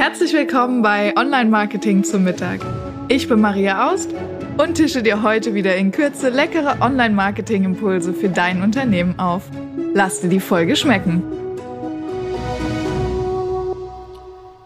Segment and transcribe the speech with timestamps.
[0.00, 2.60] Herzlich willkommen bei Online Marketing zum Mittag.
[3.08, 4.08] Ich bin Maria Aust
[4.56, 9.42] und tische dir heute wieder in Kürze leckere Online Marketing Impulse für dein Unternehmen auf.
[9.92, 11.22] Lass dir die Folge schmecken.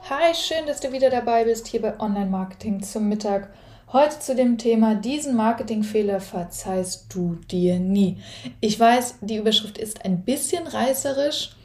[0.09, 3.53] Hi, schön, dass du wieder dabei bist hier bei Online Marketing zum Mittag.
[3.93, 8.19] Heute zu dem Thema, diesen Marketingfehler verzeihst du dir nie.
[8.61, 11.57] Ich weiß, die Überschrift ist ein bisschen reißerisch,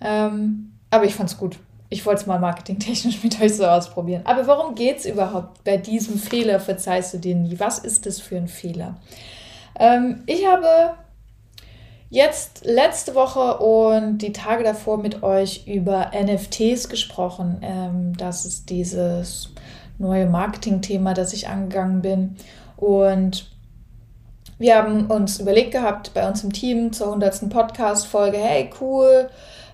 [0.00, 1.58] ähm, aber ich fand es gut
[1.90, 4.22] ich wollte es mal marketingtechnisch mit euch so ausprobieren.
[4.24, 6.60] Aber warum geht es überhaupt bei diesem Fehler?
[6.60, 7.58] Verzeihst du dir nie?
[7.58, 8.96] Was ist das für ein Fehler?
[9.78, 10.94] Ähm, ich habe
[12.10, 17.58] jetzt letzte Woche und die Tage davor mit euch über NFTs gesprochen.
[17.62, 19.50] Ähm, das ist dieses
[19.98, 22.36] neue Marketing-Thema, das ich angegangen bin.
[22.76, 23.50] Und
[24.58, 27.48] wir haben uns überlegt gehabt bei uns im Team zur 100.
[27.50, 29.28] Podcast-Folge, hey cool,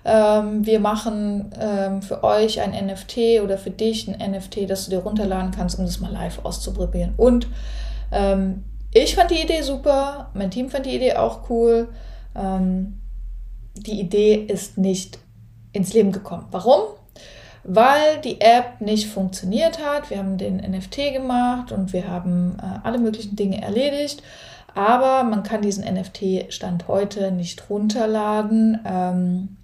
[0.05, 4.91] ähm, wir machen ähm, für euch ein NFT oder für dich ein NFT, das du
[4.91, 7.15] dir runterladen kannst, um das mal live auszuprobieren.
[7.17, 7.47] Und
[8.11, 8.63] ähm,
[8.93, 11.89] ich fand die Idee super, mein Team fand die Idee auch cool.
[12.35, 13.01] Ähm,
[13.75, 15.17] die Idee ist nicht
[15.73, 16.45] ins Leben gekommen.
[16.51, 16.81] Warum?
[17.63, 20.11] Weil die App nicht funktioniert hat.
[20.11, 24.21] Wir haben den NFT gemacht und wir haben äh, alle möglichen Dinge erledigt.
[24.75, 28.79] Aber man kann diesen NFT Stand heute nicht runterladen.
[28.85, 29.57] Ähm,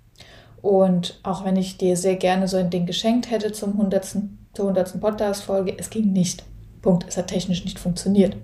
[0.61, 4.05] und auch wenn ich dir sehr gerne so ein Ding geschenkt hätte zum 100.
[4.05, 4.99] zur 100.
[4.99, 6.43] Podcast-Folge, es ging nicht.
[6.81, 7.05] Punkt.
[7.07, 8.35] Es hat technisch nicht funktioniert.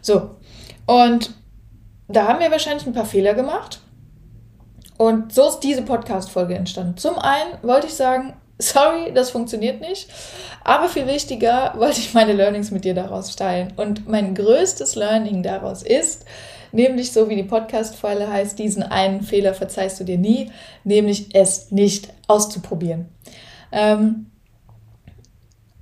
[0.00, 0.30] So.
[0.86, 1.34] Und
[2.08, 3.80] da haben wir wahrscheinlich ein paar Fehler gemacht.
[4.98, 6.96] Und so ist diese Podcast-Folge entstanden.
[6.96, 10.08] Zum einen wollte ich sagen, sorry, das funktioniert nicht.
[10.64, 13.72] Aber viel wichtiger wollte ich meine Learnings mit dir daraus teilen.
[13.76, 16.24] Und mein größtes Learning daraus ist,
[16.72, 20.50] nämlich so wie die Podcast-Folge heißt, diesen einen Fehler verzeihst du dir nie,
[20.84, 23.06] nämlich es nicht auszuprobieren.
[23.70, 24.26] Ähm,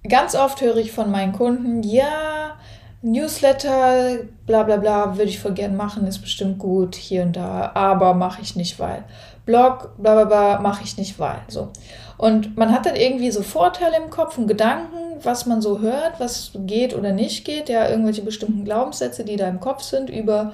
[0.09, 2.57] ganz oft höre ich von meinen Kunden, ja,
[3.03, 7.71] Newsletter, bla bla bla, würde ich voll gern machen, ist bestimmt gut hier und da,
[7.75, 9.05] aber mache ich nicht, weil.
[9.47, 11.41] Blog, bla bla bla, mache ich nicht, weil.
[11.49, 11.71] So.
[12.19, 16.21] Und man hat dann irgendwie so Vorteile im Kopf und Gedanken, was man so hört,
[16.21, 20.53] was geht oder nicht geht, ja, irgendwelche bestimmten Glaubenssätze, die da im Kopf sind über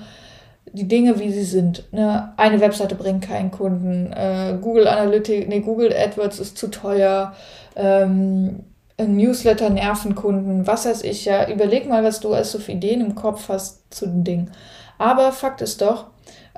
[0.76, 1.90] die Dinge, wie sie sind.
[1.90, 2.34] Ne?
[2.36, 7.34] Eine Webseite bringt keinen Kunden, äh, Google Analytics, nee, Google AdWords ist zu teuer,
[7.76, 8.64] ähm,
[8.98, 11.48] Newsletter nerven Kunden, was weiß ich ja.
[11.48, 14.50] Überleg mal, was du als so für Ideen im Kopf hast zu den Dingen.
[14.98, 16.06] Aber Fakt ist doch,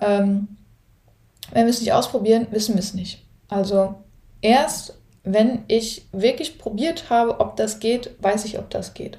[0.00, 0.48] ähm,
[1.52, 3.24] wenn wir es nicht ausprobieren, wissen wir es nicht.
[3.48, 3.94] Also
[4.40, 9.18] erst, wenn ich wirklich probiert habe, ob das geht, weiß ich, ob das geht.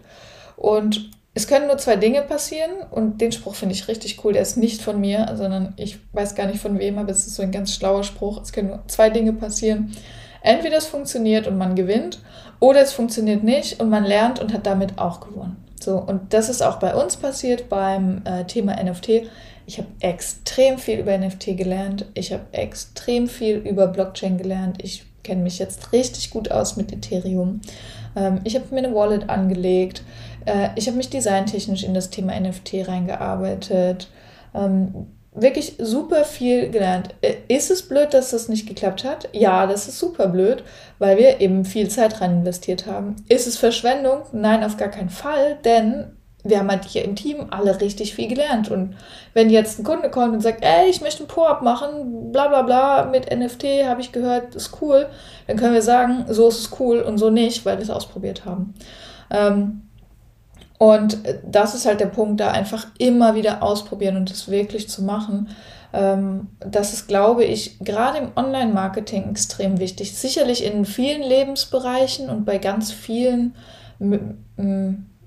[0.55, 4.33] Und es können nur zwei Dinge passieren und den Spruch finde ich richtig cool.
[4.33, 7.35] Der ist nicht von mir, sondern ich weiß gar nicht von wem, aber es ist
[7.35, 8.41] so ein ganz schlauer Spruch.
[8.41, 9.95] Es können nur zwei Dinge passieren.
[10.41, 12.19] Entweder es funktioniert und man gewinnt
[12.59, 15.63] oder es funktioniert nicht und man lernt und hat damit auch gewonnen.
[15.79, 19.29] So, und das ist auch bei uns passiert beim äh, Thema NFT.
[19.65, 22.05] Ich habe extrem viel über NFT gelernt.
[22.15, 24.83] Ich habe extrem viel über Blockchain gelernt.
[24.83, 27.61] Ich kenne mich jetzt richtig gut aus mit Ethereum.
[28.15, 30.03] Ähm, ich habe mir eine Wallet angelegt.
[30.45, 34.09] Äh, ich habe mich designtechnisch in das Thema NFT reingearbeitet.
[34.53, 37.09] Ähm, wirklich super viel gelernt.
[37.21, 39.29] Äh, ist es blöd, dass das nicht geklappt hat?
[39.33, 40.63] Ja, das ist super blöd,
[40.97, 43.15] weil wir eben viel Zeit rein investiert haben.
[43.27, 44.21] Ist es Verschwendung?
[44.31, 48.27] Nein, auf gar keinen Fall, denn wir haben halt hier im Team alle richtig viel
[48.27, 48.71] gelernt.
[48.71, 48.95] Und
[49.33, 52.61] wenn jetzt ein Kunde kommt und sagt, ey, ich möchte ein Po-Up machen, bla bla
[52.61, 55.07] bla, mit NFT habe ich gehört, ist cool,
[55.47, 58.45] dann können wir sagen, so ist es cool und so nicht, weil wir es ausprobiert
[58.45, 58.73] haben.
[59.31, 59.81] Ähm,
[60.79, 65.03] und das ist halt der Punkt, da einfach immer wieder ausprobieren und das wirklich zu
[65.03, 65.49] machen.
[65.91, 70.15] Ähm, das ist, glaube ich, gerade im Online-Marketing extrem wichtig.
[70.17, 73.55] Sicherlich in vielen Lebensbereichen und bei ganz vielen,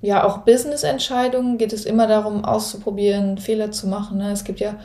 [0.00, 4.18] ja, auch Business-Entscheidungen geht es immer darum, auszuprobieren, Fehler zu machen.
[4.18, 4.32] Ne?
[4.32, 4.76] Es gibt ja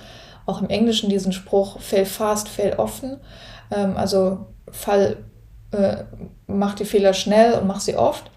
[0.45, 3.21] auch im Englischen diesen Spruch, fail fast, fail offen.
[3.71, 5.17] Ähm, also fall,
[5.71, 6.03] äh,
[6.45, 8.29] mach die Fehler schnell und mach sie oft.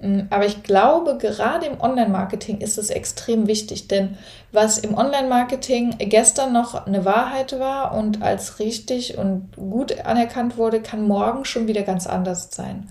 [0.00, 4.16] Mm, aber ich glaube, gerade im Online-Marketing ist es extrem wichtig, denn
[4.52, 10.80] was im Online-Marketing gestern noch eine Wahrheit war und als richtig und gut anerkannt wurde,
[10.80, 12.88] kann morgen schon wieder ganz anders sein.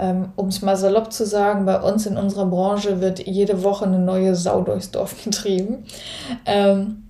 [0.00, 3.84] Ähm, um es mal salopp zu sagen, bei uns in unserer Branche wird jede Woche
[3.84, 5.84] eine neue Sau durchs Dorf getrieben.
[6.44, 7.04] Ähm,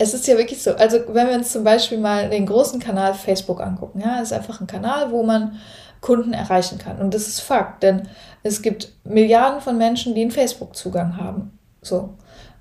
[0.00, 3.14] es ist ja wirklich so, also wenn wir uns zum Beispiel mal den großen Kanal
[3.14, 5.58] Facebook angucken, ja, ist einfach ein Kanal, wo man
[6.00, 6.98] Kunden erreichen kann.
[6.98, 8.08] Und das ist Fakt, denn
[8.48, 11.58] es gibt Milliarden von Menschen, die einen Facebook-Zugang haben.
[11.82, 12.10] So.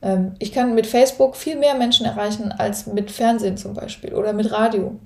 [0.02, 4.34] Ähm, ich kann mit Facebook viel mehr Menschen erreichen als mit Fernsehen zum Beispiel oder
[4.34, 5.00] mit Radio.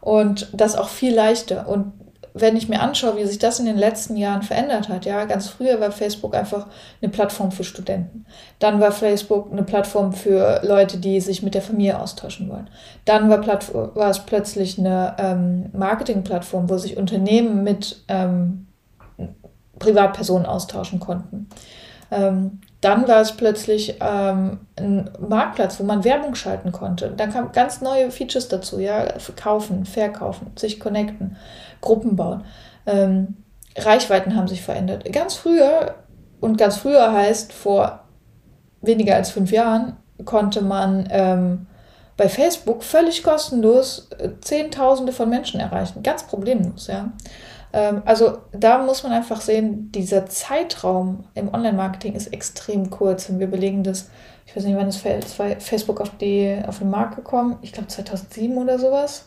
[0.00, 1.68] Und das auch viel leichter.
[1.68, 1.92] Und
[2.38, 5.48] wenn ich mir anschaue, wie sich das in den letzten Jahren verändert hat, ja, ganz
[5.48, 6.66] früher war Facebook einfach
[7.00, 8.26] eine Plattform für Studenten.
[8.58, 12.68] Dann war Facebook eine Plattform für Leute, die sich mit der Familie austauschen wollen.
[13.06, 13.42] Dann war,
[13.94, 18.65] war es plötzlich eine ähm, Marketingplattform, wo sich Unternehmen mit ähm,
[19.78, 21.48] Privatpersonen austauschen konnten.
[22.10, 27.12] Ähm, dann war es plötzlich ähm, ein Marktplatz, wo man Werbung schalten konnte.
[27.16, 31.36] Dann kamen ganz neue Features dazu, ja, kaufen, verkaufen, sich connecten.
[31.80, 32.44] Gruppen bauen.
[32.86, 33.36] Ähm,
[33.76, 35.10] Reichweiten haben sich verändert.
[35.12, 35.96] Ganz früher,
[36.40, 38.00] und ganz früher heißt vor
[38.82, 41.66] weniger als fünf Jahren, konnte man ähm,
[42.16, 46.02] bei Facebook völlig kostenlos äh, Zehntausende von Menschen erreichen.
[46.02, 47.12] Ganz problemlos, ja.
[47.76, 53.28] Ähm, also da muss man einfach sehen, dieser Zeitraum im Online-Marketing ist extrem kurz.
[53.28, 54.08] Und wir belegen das,
[54.46, 55.04] ich weiß nicht, wann ist
[55.62, 57.58] Facebook auf, die, auf den Markt gekommen?
[57.62, 59.26] Ich glaube 2007 oder sowas.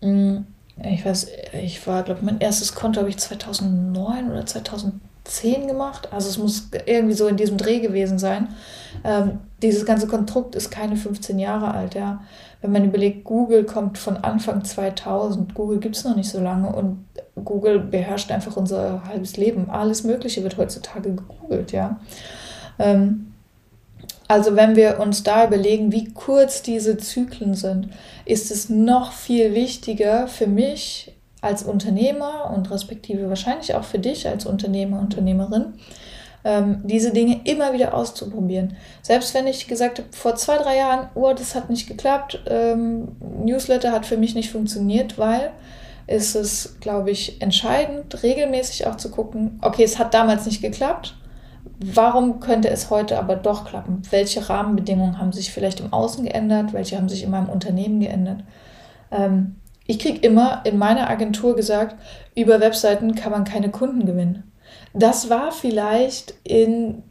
[0.00, 0.46] Mhm
[0.84, 1.28] ich weiß,
[1.62, 6.12] ich war, glaube mein erstes Konto habe ich 2009 oder 2010 gemacht.
[6.12, 8.48] Also es muss irgendwie so in diesem Dreh gewesen sein.
[9.02, 12.22] Ähm, dieses ganze Konstrukt ist keine 15 Jahre alt, ja.
[12.60, 15.54] Wenn man überlegt, Google kommt von Anfang 2000.
[15.54, 17.04] Google gibt es noch nicht so lange und
[17.44, 19.70] Google beherrscht einfach unser halbes Leben.
[19.70, 22.00] Alles Mögliche wird heutzutage gegoogelt, ja.
[22.78, 23.32] Ähm,
[24.28, 27.90] also wenn wir uns da überlegen, wie kurz diese Zyklen sind,
[28.24, 34.26] ist es noch viel wichtiger für mich als Unternehmer und respektive wahrscheinlich auch für dich
[34.26, 35.74] als Unternehmer, Unternehmerin,
[36.44, 38.76] ähm, diese Dinge immer wieder auszuprobieren.
[39.02, 43.08] Selbst wenn ich gesagt habe, vor zwei, drei Jahren, oh, das hat nicht geklappt, ähm,
[43.44, 45.50] Newsletter hat für mich nicht funktioniert, weil
[46.06, 51.14] ist es, glaube ich, entscheidend, regelmäßig auch zu gucken, okay, es hat damals nicht geklappt,
[51.78, 54.02] Warum könnte es heute aber doch klappen?
[54.10, 56.72] Welche Rahmenbedingungen haben sich vielleicht im Außen geändert?
[56.72, 58.44] Welche haben sich in meinem Unternehmen geändert?
[59.10, 59.56] Ähm,
[59.86, 61.96] ich kriege immer in meiner Agentur gesagt,
[62.34, 64.50] über Webseiten kann man keine Kunden gewinnen.
[64.94, 67.02] Das war vielleicht in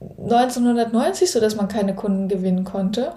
[0.00, 3.12] 1990 so, dass man keine Kunden gewinnen konnte.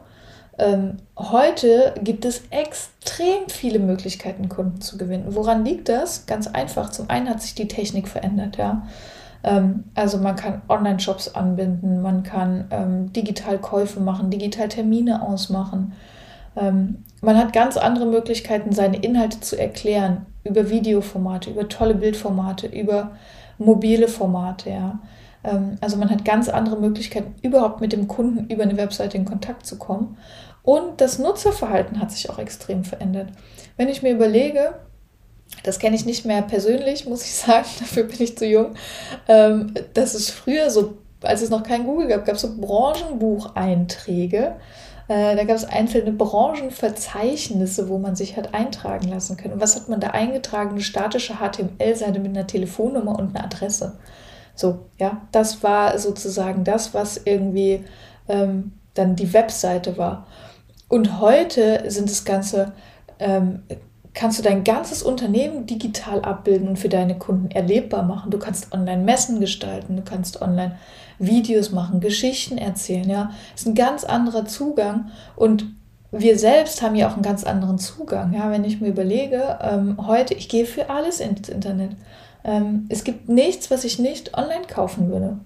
[0.59, 5.25] Ähm, heute gibt es extrem viele Möglichkeiten, Kunden zu gewinnen.
[5.29, 6.25] Woran liegt das?
[6.25, 6.89] Ganz einfach.
[6.89, 8.87] Zum einen hat sich die Technik verändert, ja.
[9.43, 15.93] Ähm, also man kann Online-Shops anbinden, man kann ähm, digital Käufe machen, digital Termine ausmachen.
[16.55, 22.67] Ähm, man hat ganz andere Möglichkeiten, seine Inhalte zu erklären über Videoformate, über tolle Bildformate,
[22.67, 23.11] über
[23.59, 24.71] mobile Formate.
[24.71, 24.99] Ja.
[25.47, 29.25] Ähm, also man hat ganz andere Möglichkeiten, überhaupt mit dem Kunden über eine Webseite in
[29.25, 30.17] Kontakt zu kommen.
[30.61, 33.29] Und das Nutzerverhalten hat sich auch extrem verändert.
[33.77, 34.73] Wenn ich mir überlege,
[35.63, 38.75] das kenne ich nicht mehr persönlich, muss ich sagen, dafür bin ich zu jung.
[39.27, 44.55] Ähm, das ist früher so, als es noch kein Google gab, gab es so Branchenbucheinträge.
[45.07, 49.53] Äh, da gab es einzelne Branchenverzeichnisse, wo man sich hat eintragen lassen können.
[49.53, 50.71] Und was hat man da eingetragen?
[50.71, 53.97] Eine statische HTML-Seite mit einer Telefonnummer und einer Adresse.
[54.57, 57.85] So, ja, das war sozusagen das, was irgendwie
[58.27, 60.27] ähm, dann die Webseite war.
[60.89, 62.73] Und heute sind das Ganze
[63.19, 63.61] ähm,
[64.17, 68.31] kannst du dein ganzes Unternehmen digital abbilden und für deine Kunden erlebbar machen.
[68.31, 70.75] Du kannst online Messen gestalten, du kannst online
[71.19, 73.07] Videos machen, Geschichten erzählen.
[73.07, 75.67] Ja, das ist ein ganz anderer Zugang und
[76.11, 78.33] wir selbst haben ja auch einen ganz anderen Zugang.
[78.33, 81.91] Ja, wenn ich mir überlege, ähm, heute, ich gehe für alles ins Internet.
[82.47, 85.37] Ähm, es gibt nichts, was ich nicht online kaufen würde.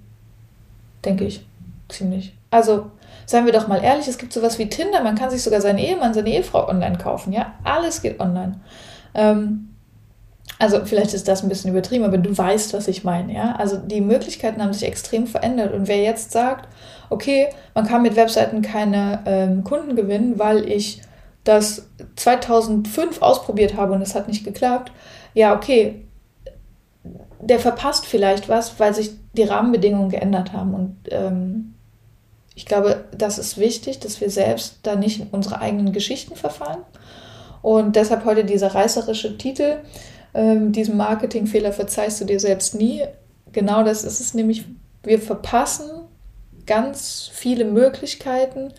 [1.03, 1.46] Denke ich.
[1.89, 2.34] Ziemlich.
[2.51, 2.91] Also,
[3.25, 5.79] seien wir doch mal ehrlich, es gibt sowas wie Tinder, man kann sich sogar seinen
[5.79, 8.60] Ehemann, seine Ehefrau online kaufen, ja, alles geht online.
[9.13, 9.70] Ähm,
[10.60, 13.55] also vielleicht ist das ein bisschen übertrieben, aber du weißt, was ich meine, ja.
[13.55, 16.67] Also die Möglichkeiten haben sich extrem verändert und wer jetzt sagt,
[17.10, 21.01] okay, man kann mit Webseiten keine ähm, Kunden gewinnen, weil ich
[21.43, 24.91] das 2005 ausprobiert habe und es hat nicht geklappt,
[25.34, 26.05] ja, okay,
[27.41, 31.74] der verpasst vielleicht was, weil sich die Rahmenbedingungen geändert haben und ähm,
[32.55, 36.81] ich glaube, das ist wichtig, dass wir selbst da nicht in unsere eigenen Geschichten verfallen.
[37.62, 39.77] Und deshalb heute dieser reißerische Titel,
[40.33, 43.03] ähm, diesen Marketingfehler verzeihst du dir selbst nie.
[43.51, 44.65] Genau das ist es nämlich.
[45.03, 45.89] Wir verpassen
[46.67, 48.74] ganz viele Möglichkeiten,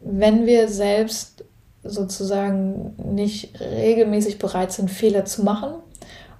[0.00, 1.44] wenn wir selbst
[1.82, 5.74] sozusagen nicht regelmäßig bereit sind, Fehler zu machen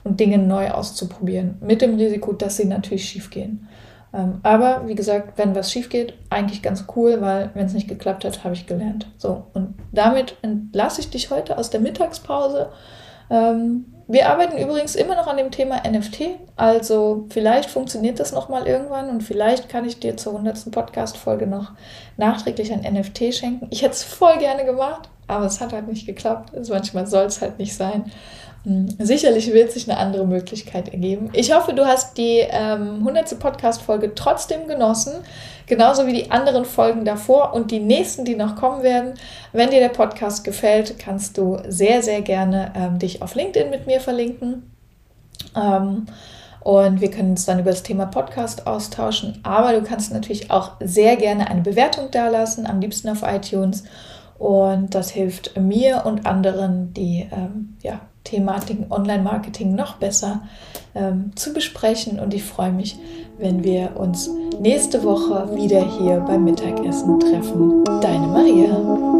[0.06, 1.58] und Dinge neu auszuprobieren.
[1.60, 3.68] Mit dem Risiko, dass sie natürlich schief gehen.
[4.14, 7.88] Ähm, aber wie gesagt, wenn was schief geht, eigentlich ganz cool, weil wenn es nicht
[7.88, 9.08] geklappt hat, habe ich gelernt.
[9.18, 12.70] So, und damit entlasse ich dich heute aus der Mittagspause.
[13.28, 16.38] Ähm, wir arbeiten übrigens immer noch an dem Thema NFT.
[16.54, 20.70] Also vielleicht funktioniert das nochmal irgendwann und vielleicht kann ich dir zur 100.
[20.70, 21.72] Podcast-Folge noch
[22.16, 23.66] nachträglich ein NFT schenken.
[23.70, 26.54] Ich hätte es voll gerne gemacht, aber es hat halt nicht geklappt.
[26.56, 28.04] Also manchmal soll es halt nicht sein.
[28.66, 31.30] Hm, sicherlich wird sich eine andere Möglichkeit ergeben.
[31.34, 33.38] Ich hoffe, du hast die ähm, 100.
[33.38, 35.12] Podcast-Folge trotzdem genossen,
[35.68, 39.14] genauso wie die anderen Folgen davor und die nächsten, die noch kommen werden.
[39.52, 43.86] Wenn dir der Podcast gefällt, kannst du sehr, sehr gerne ähm, dich auf LinkedIn mit
[43.86, 44.68] mir verlinken.
[45.54, 46.06] Ähm,
[46.58, 49.38] und wir können uns dann über das Thema Podcast austauschen.
[49.44, 53.84] Aber du kannst natürlich auch sehr gerne eine Bewertung dalassen, am liebsten auf iTunes.
[54.38, 60.42] Und das hilft mir und anderen, die ähm, ja, Thematiken Online-Marketing noch besser
[60.94, 62.20] ähm, zu besprechen.
[62.20, 62.98] Und ich freue mich,
[63.38, 64.30] wenn wir uns
[64.60, 67.84] nächste Woche wieder hier beim Mittagessen treffen.
[68.00, 69.16] Deine Maria.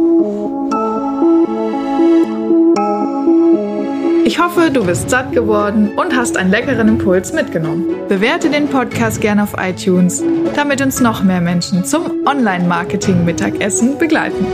[4.25, 7.87] Ich hoffe, du bist satt geworden und hast einen leckeren Impuls mitgenommen.
[8.09, 10.23] Bewerte den Podcast gerne auf iTunes,
[10.55, 14.45] damit uns noch mehr Menschen zum Online-Marketing-Mittagessen begleiten.